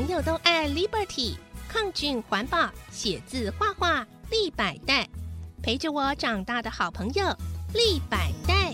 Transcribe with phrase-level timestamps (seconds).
[0.00, 1.34] 朋友都爱 Liberty，
[1.68, 5.06] 抗菌环保，写字画画立百代，
[5.62, 7.22] 陪着我长大的好朋友
[7.74, 8.72] 立百代。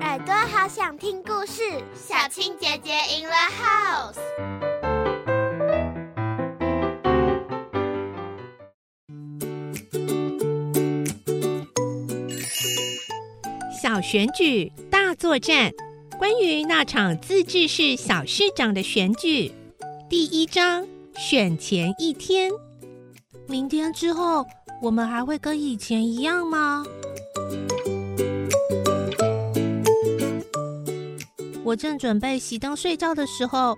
[0.00, 1.62] 耳朵好想听故事，
[1.94, 4.18] 小青姐姐 in the house。
[13.80, 15.70] 小选举大作战，
[16.18, 19.52] 关于那场自治市小市长的选举，
[20.08, 22.50] 第一章选前一天。
[23.46, 24.46] 明天之后，
[24.80, 26.84] 我们还会跟以前一样吗？
[31.64, 33.76] 我正准备熄灯睡觉的时候，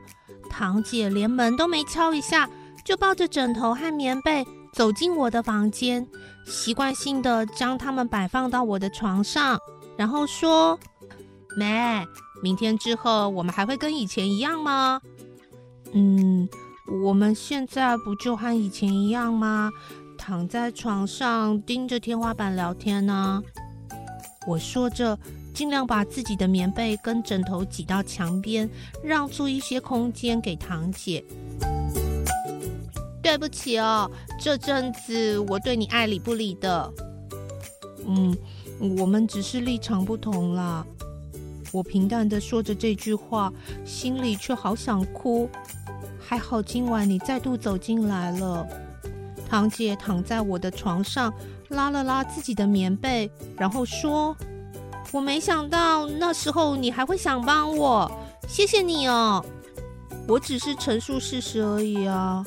[0.51, 2.49] 堂姐连门都没敲一下，
[2.85, 6.07] 就抱着枕头和棉被走进我的房间，
[6.45, 9.59] 习惯性的将它们摆放到我的床上，
[9.97, 10.79] 然后说
[11.57, 12.05] ：“妹，
[12.43, 15.01] 明天之后我们还会跟以前一样吗
[15.93, 16.49] ？”“嗯，
[17.05, 19.71] 我们现在不就和以前一样吗？
[20.19, 23.43] 躺在床上盯着天花板聊天呢。”
[24.47, 25.19] 我说着。
[25.57, 28.69] 尽量把自己的棉被跟枕头挤到墙边，
[29.03, 31.25] 让出一些空间给堂姐。
[33.23, 36.93] 对不起哦，这阵子我对你爱理不理的。
[38.07, 38.37] 嗯，
[38.99, 40.87] 我们只是立场不同啦。
[41.77, 43.53] 我平淡的说着这句话，
[43.85, 45.47] 心里却好想哭。
[46.19, 48.67] 还好今晚你再度走进来了。
[49.47, 51.31] 堂姐躺在我的床上，
[51.69, 54.35] 拉了拉自己的棉被，然后说。
[55.13, 58.11] 我没想到那时候你还会想帮我，
[58.49, 59.45] 谢谢你哦。
[60.27, 62.43] 我只是陈述事实而已啊。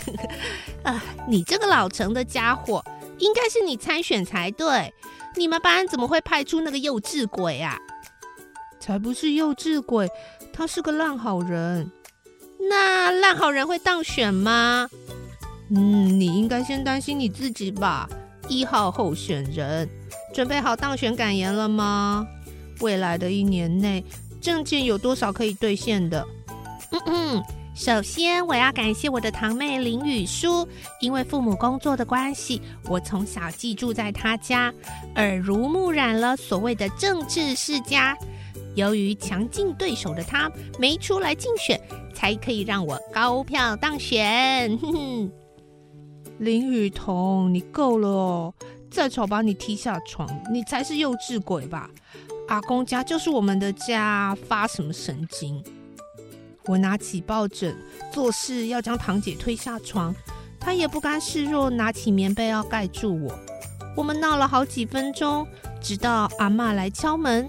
[0.82, 2.82] 啊，你这个老成的家伙，
[3.18, 4.94] 应该是你参选才对。
[5.36, 7.78] 你们班怎么会派出那个幼稚鬼啊？
[8.84, 10.06] 才不是幼稚鬼，
[10.52, 11.90] 他是个烂好人。
[12.68, 14.86] 那烂好人会当选吗？
[15.70, 18.06] 嗯，你应该先担心你自己吧，
[18.46, 19.88] 一号候选人。
[20.34, 22.26] 准备好当选感言了吗？
[22.80, 24.04] 未来的一年内，
[24.38, 26.22] 证件有多少可以兑现的？
[26.90, 27.42] 嗯嗯，
[27.74, 30.68] 首先我要感谢我的堂妹林雨舒，
[31.00, 32.60] 因为父母工作的关系，
[32.90, 34.70] 我从小寄住在她家，
[35.16, 38.14] 耳濡目染了所谓的政治世家。
[38.74, 41.80] 由于强劲对手的他没出来竞选，
[42.12, 44.78] 才可以让我高票当选。
[46.38, 48.54] 林雨桐，你够了哦！
[48.90, 51.88] 再吵把你踢下床，你才是幼稚鬼吧？
[52.48, 55.62] 阿公家就是我们的家，发什么神经？
[56.66, 57.76] 我拿起抱枕，
[58.10, 60.14] 做事要将堂姐推下床，
[60.58, 63.38] 她也不甘示弱，拿起棉被要盖住我。
[63.96, 65.46] 我们闹了好几分钟，
[65.80, 67.48] 直到阿妈来敲门，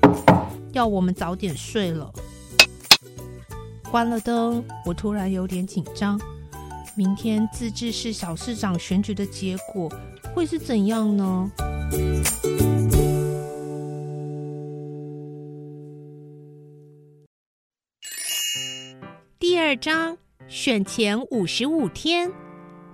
[0.75, 2.11] 要我们早点睡了。
[3.89, 6.19] 关了灯，我突然有点紧张。
[6.97, 9.89] 明天自治市小市长选举的结果。
[10.33, 11.49] 会是怎样呢？
[19.39, 20.17] 第二章
[20.49, 22.29] 选前五十五天，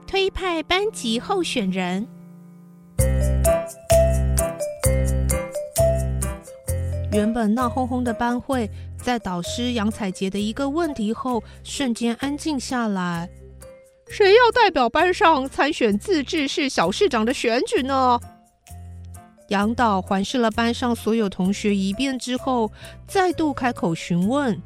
[0.06, 2.08] 推派班级候选人。
[7.14, 13.30] 原本闹哄哄的班会，在导师杨彩杰的一个问题后，瞬间安静下来。
[14.10, 18.18] 谁要代表班上参选自治市小市长的选举呢？
[19.50, 22.72] 杨导环视了班上所有同学一遍之后，
[23.06, 24.58] 再度开口询问：“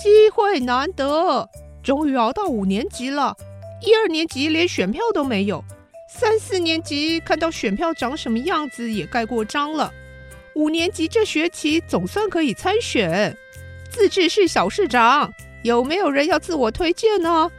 [0.00, 1.48] 机会难得，
[1.82, 3.34] 终于熬到五年级了。
[3.82, 5.64] 一二年级连选票都没有，
[6.08, 9.92] 三四年级看到选票长什么样子也盖过章了。
[10.56, 13.36] 五年级这学期总算可以参选
[13.90, 15.30] 自治市小市长，
[15.62, 17.50] 有没有人要自我推荐呢？”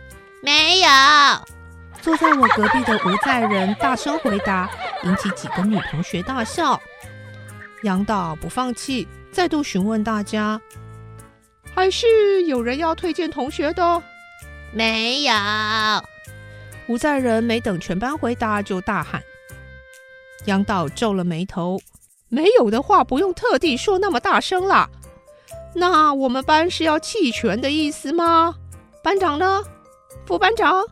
[0.42, 0.88] 没有。
[2.02, 4.68] 坐在我隔壁的吴在仁大声回答，
[5.04, 6.82] 引起几个女同学大笑。
[7.84, 10.60] 杨导不放弃，再度询问大家
[11.76, 14.02] ：“还是有人要推荐同学的？”
[14.74, 15.34] 没有。
[16.88, 19.22] 吴在仁没等全班回答，就大喊。
[20.46, 21.80] 杨导皱了眉头
[22.30, 24.90] ：“没有的话，不用特地说那么大声啦。
[25.74, 28.56] 那我们班是要弃权的意思吗？
[29.04, 29.64] 班长呢？”
[30.26, 30.84] 副班长，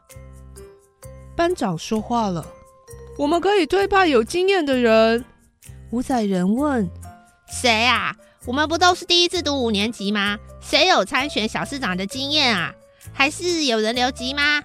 [1.35, 2.45] 班长说话了。
[3.17, 5.25] 我们可以推派有经验的人。
[5.91, 6.89] 五仔人问
[7.51, 8.15] ：“谁啊？
[8.45, 10.37] 我们不都是第一次读五年级吗？
[10.61, 12.73] 谁有参选小市长的经验啊？
[13.11, 14.61] 还是有人留级吗？”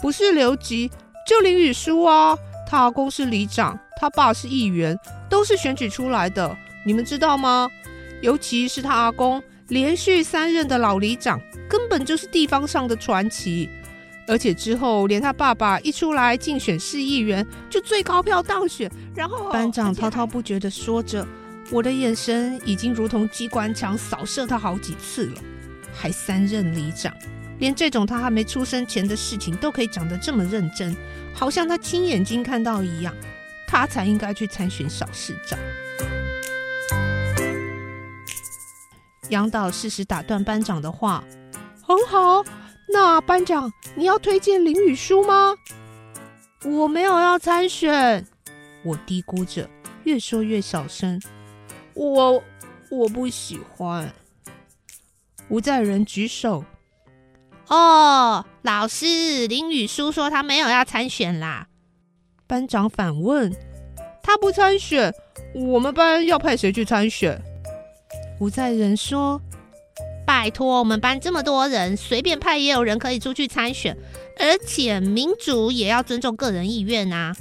[0.00, 0.90] 不是留级，
[1.26, 2.38] 就林雨书啊。
[2.66, 4.98] 他公是里长，他爸是议员，
[5.30, 6.54] 都是选举出来的。
[6.84, 7.70] 你们知道吗？
[8.20, 13.70] 尤其是他阿公，连续三任的老里长，根本就是地方上的传奇。
[14.26, 18.90] 而且之后连他爸爸一出来竞选市议员，就最高票当选。
[19.14, 21.26] 然后班长滔滔不绝地说着，
[21.70, 25.40] 我的眼神已经如同机关枪扫射他好几次了。
[25.92, 27.12] 还三任里长，
[27.58, 30.96] 连这种他还没出生前的事情都可以讲得这么认真，
[31.34, 33.12] 好像他亲眼睛看到一样。
[33.70, 35.56] 他才应该去参选小市长。
[39.28, 41.22] 杨导适时打断班长的话
[41.80, 42.44] ：“很好，
[42.88, 45.54] 那班长你要推荐林雨书吗
[46.66, 48.26] ？”“我没有要参选。”
[48.82, 49.70] 我嘀咕着，
[50.02, 51.22] 越说越小声
[51.94, 52.42] ：“我
[52.90, 54.12] 我不喜欢。”
[55.48, 56.64] 吴在仁举手
[57.68, 61.68] ：“哦，老师，林雨书说他没有要参选啦。”
[62.50, 63.54] 班长反问
[64.20, 65.14] ：“他不参选，
[65.54, 67.40] 我们班要派谁去参选？”
[68.40, 69.40] 吴在仁说
[70.26, 73.96] ：“拜托，我们班这么多人，随便派也有人可以出去参选，
[74.40, 77.36] 而且民主也要尊重个人意愿啊。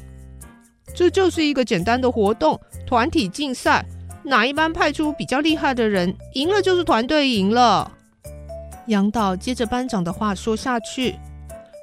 [0.94, 3.84] 这就是一个简单的活动，团体竞赛，
[4.24, 7.92] 哪一班派出比较厉害的人，赢了就是团队赢了。”
[8.86, 11.16] 杨导接着班长的话说下去：“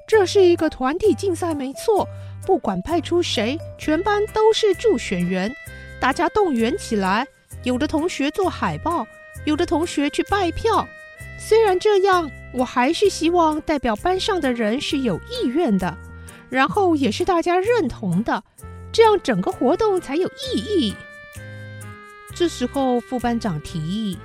[0.07, 2.07] 这是一个团体竞赛，没错，
[2.47, 5.53] 不管派出谁，全班都是助选员，
[6.01, 7.27] 大家动员起来。”
[7.65, 9.05] 有的同学做海报，
[9.45, 10.87] 有的同学去拜票。
[11.37, 15.99] 虽然这样，我还是希望代表班上的人是有意愿的，
[16.49, 18.45] 然后也是大家认同的，
[18.93, 20.95] 这样整个活动才有意义。
[22.37, 24.17] 这时候，副班长提议：“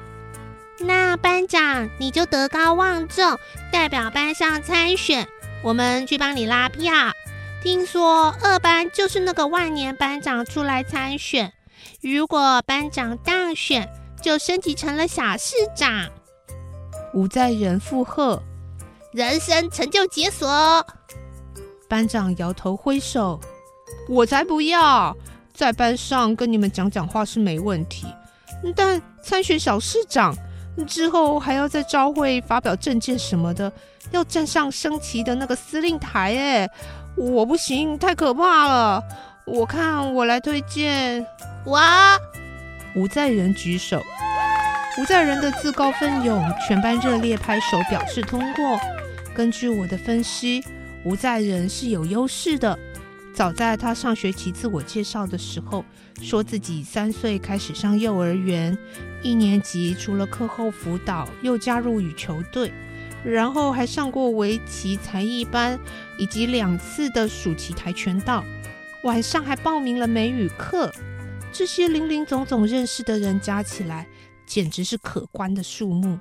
[0.78, 3.40] 那班长你就德高望重，
[3.72, 5.28] 代表班上参选，
[5.64, 6.94] 我们去帮你拉票。
[7.62, 11.54] 听说二班就是那个万年班长出来参选。”
[12.02, 13.88] 如果班长当选，
[14.22, 16.10] 就升级成了小市长。
[17.14, 18.42] 吴在仁附和，
[19.12, 20.86] 人生成就解锁。
[21.88, 23.40] 班长摇头挥手，
[24.10, 25.16] 我才不要！
[25.54, 28.08] 在班上跟你们讲讲话是没问题，
[28.76, 30.36] 但参选小市长
[30.88, 33.72] 之后，还要在朝会发表政见什么的，
[34.12, 36.70] 要站上升旗的那个司令台，哎，
[37.16, 39.04] 我不行，太可怕了。
[39.46, 41.26] 我看我来推荐。
[41.66, 42.18] 哇
[42.96, 44.02] 吴在仁举手，
[45.00, 48.80] 吴在仁的自告奋勇，全班热烈拍手表示通过。
[49.34, 50.64] 根据我的分析，
[51.06, 52.78] 吴在仁是有优势的。
[53.34, 55.86] 早在他上学期自我介绍的时候，
[56.22, 58.78] 说自己三岁开始上幼儿园，
[59.22, 62.74] 一年级除了课后辅导，又加入羽球队，
[63.24, 65.80] 然后还上过围棋才艺班，
[66.18, 68.44] 以及两次的暑期跆拳道，
[69.04, 70.92] 晚上还报名了美语课。
[71.52, 74.08] 这些零零总总认识的人加起来，
[74.46, 76.18] 简直是可观的数目。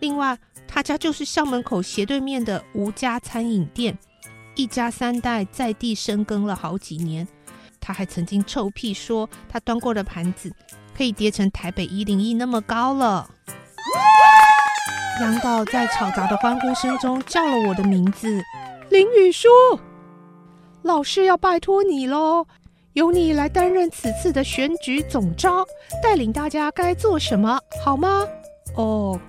[0.00, 3.96] 另外，他家就是校门口斜对面的吴家餐饮店，
[4.54, 7.26] 一家三代在地深耕了好几年。
[7.80, 10.50] 他还曾经臭屁说，他端过的盘子
[10.96, 13.30] 可以叠成台北一零一那么高了。
[15.20, 18.42] 杨导在嘈杂的欢呼声中叫了我的名字
[18.90, 19.48] ：“林雨书，
[20.82, 22.46] 老师要拜托你喽。”
[22.94, 25.64] 由你来担任此次的选举总招，
[26.02, 28.24] 带领大家该做什么，好吗？
[28.76, 29.20] 哦，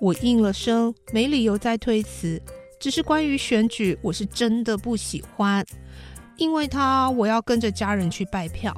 [0.00, 2.40] 我应了声，没理由再推辞。
[2.80, 5.64] 只是关于选举，我是真的不喜欢，
[6.36, 8.72] 因为他我要跟着家人去拜票，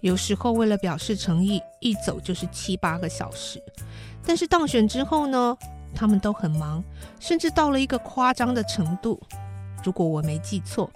[0.00, 3.62] 有时候为了表示诚意，一走就是七八个小时。
[4.26, 5.56] 但是当选之后呢，
[5.94, 6.82] 他们都很忙，
[7.20, 9.18] 甚至到了一个夸张的程度。
[9.84, 10.90] 如果我没记错。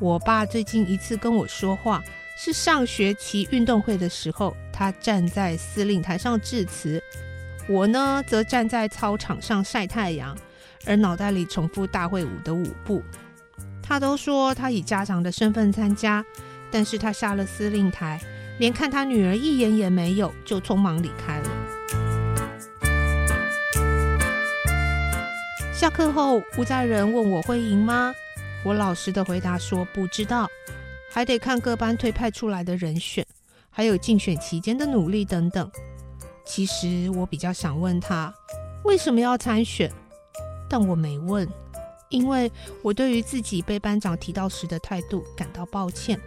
[0.00, 2.02] 我爸最近一次跟我说话
[2.36, 7.00] 是上学期运动会的时候，他站在司令台上致辞，
[7.68, 10.36] 我呢则站在操场上晒太阳，
[10.84, 13.02] 而脑袋里重复大会舞的舞步。
[13.80, 16.24] 他都说他以家长的身份参加，
[16.72, 18.20] 但是他下了司令台，
[18.58, 21.50] 连看他女儿一眼也没有，就匆忙离开了。
[25.84, 28.10] 下课后，吴家人问我会赢吗？
[28.64, 30.48] 我老实的回答说不知道，
[31.10, 33.22] 还得看各班推派出来的人选，
[33.68, 35.70] 还有竞选期间的努力等等。
[36.42, 38.32] 其实我比较想问他
[38.84, 39.92] 为什么要参选，
[40.70, 41.46] 但我没问，
[42.08, 42.50] 因为
[42.80, 46.18] 我对于自己被班长提到时的态度感到抱歉。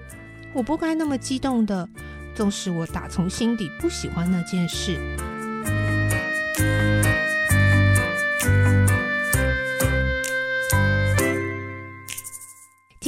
[0.53, 1.89] 我不该那么激动的，
[2.35, 4.99] 纵使我打从心底不喜欢那件事。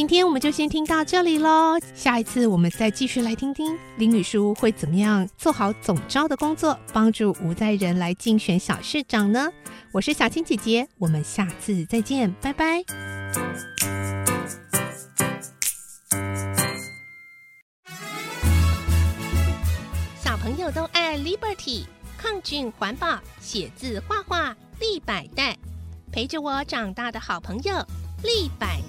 [0.09, 1.77] 天我们就先听到这里喽。
[1.93, 9.47] 下一次我们再继续来听听林雨书会怎么样做好总招的工作，帮助吴代人来竞选小市长呢？
[9.91, 12.83] 我是小青姐姐，我们下次再见，拜拜。
[20.19, 21.83] 小朋友都爱 Liberty，
[22.17, 25.55] 抗菌环保，写字画画立百代，
[26.11, 27.75] 陪着我长大的好朋友
[28.23, 28.81] 立百